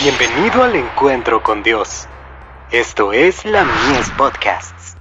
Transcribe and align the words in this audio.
Bienvenido 0.00 0.62
al 0.62 0.76
encuentro 0.76 1.42
con 1.42 1.64
Dios. 1.64 2.06
Esto 2.70 3.12
es 3.12 3.44
la 3.44 3.64
Mies 3.64 4.08
Podcasts. 4.16 4.94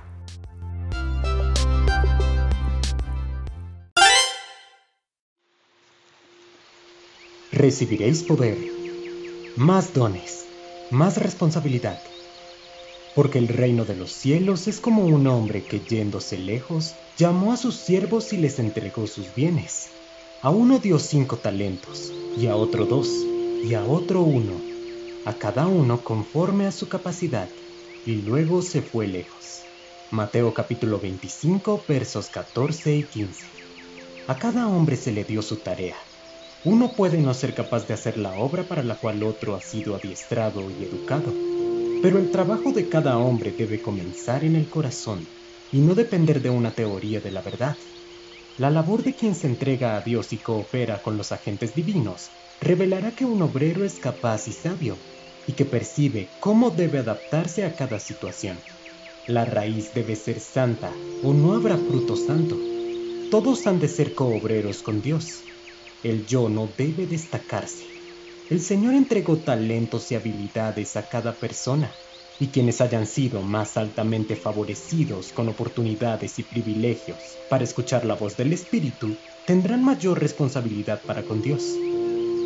Recibiréis 7.51 8.23
poder, 8.23 8.57
más 9.55 9.93
dones, 9.93 10.47
más 10.89 11.17
responsabilidad. 11.17 12.01
Porque 13.13 13.37
el 13.37 13.49
reino 13.49 13.85
de 13.85 13.95
los 13.95 14.11
cielos 14.11 14.67
es 14.67 14.79
como 14.79 15.05
un 15.05 15.27
hombre 15.27 15.63
que 15.63 15.79
yéndose 15.79 16.39
lejos, 16.39 16.95
llamó 17.19 17.53
a 17.53 17.57
sus 17.57 17.75
siervos 17.75 18.33
y 18.33 18.37
les 18.37 18.57
entregó 18.57 19.05
sus 19.05 19.35
bienes. 19.35 19.89
A 20.41 20.49
uno 20.49 20.79
dio 20.79 20.97
cinco 20.97 21.37
talentos, 21.37 22.11
y 22.35 22.47
a 22.47 22.55
otro 22.55 22.87
dos, 22.87 23.09
y 23.63 23.75
a 23.75 23.83
otro 23.83 24.21
uno 24.21 24.66
a 25.27 25.33
cada 25.33 25.67
uno 25.67 26.05
conforme 26.05 26.67
a 26.67 26.71
su 26.71 26.87
capacidad, 26.87 27.49
y 28.05 28.21
luego 28.21 28.61
se 28.61 28.81
fue 28.81 29.07
lejos. 29.07 29.59
Mateo 30.09 30.53
capítulo 30.53 31.01
25 31.01 31.83
versos 31.85 32.29
14 32.29 32.95
y 32.95 33.03
15. 33.03 33.45
A 34.29 34.39
cada 34.39 34.69
hombre 34.69 34.95
se 34.95 35.11
le 35.11 35.25
dio 35.25 35.41
su 35.41 35.57
tarea. 35.57 35.97
Uno 36.63 36.93
puede 36.95 37.17
no 37.17 37.33
ser 37.33 37.53
capaz 37.53 37.85
de 37.87 37.93
hacer 37.93 38.17
la 38.17 38.35
obra 38.35 38.69
para 38.69 38.83
la 38.83 38.95
cual 38.95 39.21
otro 39.21 39.55
ha 39.55 39.59
sido 39.59 39.97
adiestrado 39.97 40.71
y 40.71 40.85
educado, 40.85 41.33
pero 42.01 42.19
el 42.19 42.31
trabajo 42.31 42.71
de 42.71 42.87
cada 42.87 43.17
hombre 43.17 43.51
debe 43.51 43.81
comenzar 43.81 44.45
en 44.45 44.55
el 44.55 44.69
corazón 44.69 45.27
y 45.73 45.81
no 45.81 45.93
depender 45.93 46.41
de 46.41 46.51
una 46.51 46.71
teoría 46.71 47.19
de 47.19 47.31
la 47.31 47.41
verdad. 47.41 47.75
La 48.57 48.69
labor 48.69 49.03
de 49.03 49.13
quien 49.13 49.35
se 49.35 49.47
entrega 49.47 49.97
a 49.97 50.01
Dios 50.01 50.31
y 50.31 50.37
coopera 50.37 51.01
con 51.03 51.17
los 51.17 51.33
agentes 51.33 51.75
divinos 51.75 52.29
revelará 52.61 53.11
que 53.11 53.25
un 53.25 53.41
obrero 53.41 53.83
es 53.83 53.99
capaz 53.99 54.47
y 54.47 54.53
sabio, 54.53 54.95
y 55.47 55.53
que 55.53 55.65
percibe 55.65 56.27
cómo 56.39 56.69
debe 56.69 56.99
adaptarse 56.99 57.65
a 57.65 57.73
cada 57.73 57.99
situación. 57.99 58.57
La 59.27 59.45
raíz 59.45 59.93
debe 59.93 60.15
ser 60.15 60.39
santa 60.39 60.91
o 61.23 61.33
no 61.33 61.53
habrá 61.53 61.77
fruto 61.77 62.15
santo. 62.15 62.57
Todos 63.31 63.65
han 63.67 63.79
de 63.79 63.87
ser 63.87 64.13
coobreros 64.13 64.83
con 64.83 65.01
Dios. 65.01 65.41
El 66.03 66.25
yo 66.27 66.47
no 66.47 66.69
debe 66.77 67.07
destacarse. 67.07 67.85
El 68.49 68.61
Señor 68.61 68.93
entregó 68.93 69.37
talentos 69.37 70.11
y 70.11 70.15
habilidades 70.15 70.95
a 70.95 71.09
cada 71.09 71.33
persona, 71.33 71.91
y 72.39 72.47
quienes 72.47 72.79
hayan 72.79 73.05
sido 73.05 73.41
más 73.41 73.75
altamente 73.75 74.37
favorecidos 74.37 75.33
con 75.33 75.49
oportunidades 75.49 76.39
y 76.39 76.43
privilegios 76.43 77.17
para 77.49 77.65
escuchar 77.65 78.05
la 78.05 78.15
voz 78.15 78.37
del 78.37 78.53
Espíritu, 78.53 79.17
tendrán 79.45 79.83
mayor 79.83 80.21
responsabilidad 80.21 81.01
para 81.01 81.23
con 81.23 81.41
Dios. 81.41 81.63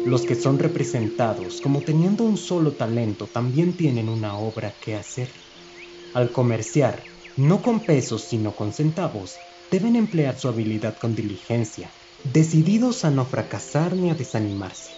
Los 0.05 0.23
que 0.23 0.33
son 0.33 0.57
representados 0.57 1.61
como 1.61 1.83
teniendo 1.83 2.23
un 2.23 2.35
solo 2.35 2.73
talento 2.73 3.27
también 3.27 3.77
tienen 3.77 4.09
una 4.09 4.35
obra 4.35 4.75
que 4.81 4.95
hacer. 4.95 5.31
Al 6.15 6.31
comerciar, 6.31 7.05
no 7.37 7.61
con 7.61 7.81
pesos 7.81 8.23
sino 8.23 8.55
con 8.55 8.73
centavos, 8.73 9.35
deben 9.69 9.95
emplear 9.95 10.39
su 10.39 10.47
habilidad 10.47 10.97
con 10.97 11.13
diligencia, 11.13 11.93
decididos 12.23 13.05
a 13.05 13.11
no 13.11 13.25
fracasar 13.25 13.95
ni 13.95 14.09
a 14.09 14.15
desanimarse. 14.15 14.89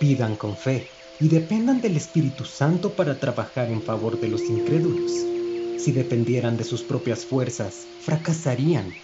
Pidan 0.00 0.34
con 0.34 0.56
fe 0.56 0.88
y 1.20 1.28
dependan 1.28 1.80
del 1.80 1.96
Espíritu 1.96 2.44
Santo 2.44 2.96
para 2.96 3.20
trabajar 3.20 3.70
en 3.70 3.82
favor 3.82 4.18
de 4.18 4.28
los 4.28 4.42
incrédulos. 4.50 5.12
Si 5.78 5.92
dependieran 5.92 6.56
de 6.56 6.64
sus 6.64 6.82
propias 6.82 7.24
fuerzas, 7.24 7.86
fracasarían. 8.00 8.96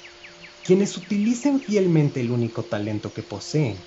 Quienes 0.64 0.96
utilicen 0.96 1.60
fielmente 1.60 2.20
el 2.20 2.32
único 2.32 2.64
talento 2.64 3.12
que 3.12 3.22
poseen 3.22 3.78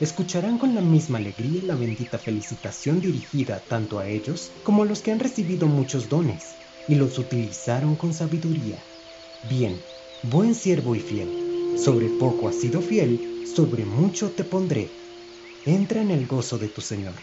escucharán 0.00 0.58
con 0.58 0.74
la 0.74 0.80
misma 0.80 1.18
alegría 1.18 1.62
la 1.64 1.74
bendita 1.74 2.18
felicitación 2.18 3.00
dirigida 3.00 3.60
tanto 3.68 3.98
a 3.98 4.08
ellos 4.08 4.52
como 4.62 4.82
a 4.82 4.86
los 4.86 5.00
que 5.00 5.10
han 5.10 5.18
recibido 5.18 5.66
muchos 5.66 6.08
dones 6.08 6.44
y 6.88 6.94
los 6.94 7.18
utilizaron 7.18 7.96
con 7.96 8.14
sabiduría. 8.14 8.78
Bien, 9.50 9.76
buen 10.30 10.54
siervo 10.54 10.94
y 10.94 11.00
fiel, 11.00 11.76
sobre 11.76 12.08
poco 12.08 12.48
has 12.48 12.56
sido 12.56 12.80
fiel, 12.80 13.44
sobre 13.54 13.84
mucho 13.84 14.30
te 14.30 14.44
pondré. 14.44 14.88
Entra 15.66 16.00
en 16.00 16.10
el 16.10 16.26
gozo 16.26 16.58
de 16.58 16.68
tu 16.68 16.80
Señor. 16.80 17.14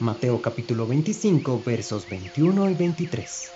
Mateo 0.00 0.42
capítulo 0.42 0.86
25 0.86 1.62
versos 1.64 2.08
21 2.08 2.70
y 2.70 2.74
23. 2.74 3.50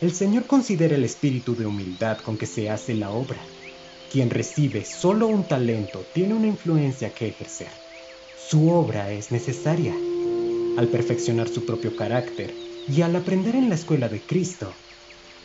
El 0.00 0.12
Señor 0.12 0.46
considera 0.46 0.96
el 0.96 1.04
espíritu 1.04 1.54
de 1.54 1.66
humildad 1.66 2.18
con 2.18 2.36
que 2.36 2.46
se 2.46 2.68
hace 2.68 2.94
la 2.94 3.10
obra. 3.10 3.40
Quien 4.12 4.28
recibe 4.30 4.84
solo 4.84 5.28
un 5.28 5.44
talento 5.44 6.04
tiene 6.12 6.34
una 6.34 6.48
influencia 6.48 7.10
que 7.10 7.28
ejercer. 7.28 7.68
Su 8.48 8.68
obra 8.68 9.12
es 9.12 9.30
necesaria. 9.30 9.94
Al 10.76 10.88
perfeccionar 10.88 11.48
su 11.48 11.64
propio 11.64 11.94
carácter 11.94 12.54
y 12.88 13.02
al 13.02 13.14
aprender 13.14 13.54
en 13.54 13.68
la 13.68 13.76
escuela 13.76 14.08
de 14.08 14.20
Cristo, 14.26 14.74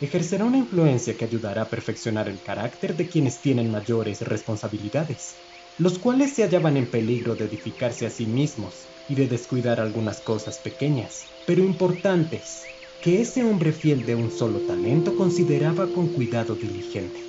ejercerá 0.00 0.44
una 0.44 0.58
influencia 0.58 1.16
que 1.16 1.24
ayudará 1.24 1.62
a 1.62 1.70
perfeccionar 1.70 2.28
el 2.28 2.42
carácter 2.42 2.96
de 2.96 3.08
quienes 3.08 3.40
tienen 3.40 3.70
mayores 3.70 4.20
responsabilidades, 4.22 5.36
los 5.78 5.98
cuales 5.98 6.34
se 6.34 6.42
hallaban 6.42 6.76
en 6.76 6.90
peligro 6.90 7.36
de 7.36 7.44
edificarse 7.46 8.04
a 8.04 8.10
sí 8.10 8.26
mismos 8.26 8.88
y 9.08 9.14
de 9.14 9.28
descuidar 9.28 9.80
algunas 9.80 10.20
cosas 10.20 10.58
pequeñas, 10.58 11.28
pero 11.46 11.62
importantes, 11.62 12.66
que 13.00 13.20
ese 13.20 13.44
hombre 13.44 13.72
fiel 13.72 14.04
de 14.04 14.16
un 14.16 14.30
solo 14.30 14.60
talento 14.62 15.14
consideraba 15.14 15.92
con 15.92 16.08
cuidado 16.08 16.56
diligente. 16.56 17.24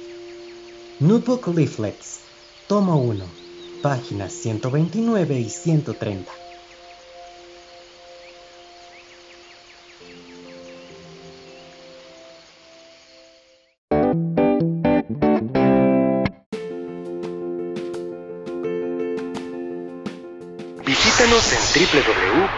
Notebook 1.00 1.48
Leaflets, 1.56 2.22
toma 2.68 2.96
1 2.96 3.39
páginas 3.82 4.34
129 4.34 5.40
y 5.40 5.50
130. 5.50 6.32
Visítanos 20.86 21.54
en 21.54 21.60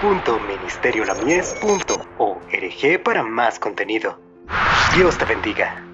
www.ministeriolamies.org 0.03 3.03
para 3.03 3.23
más 3.23 3.59
contenido. 3.59 4.19
Dios 4.95 5.17
te 5.17 5.25
bendiga. 5.25 5.90